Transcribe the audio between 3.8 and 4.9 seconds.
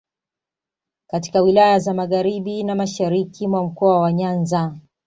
wa Nyanza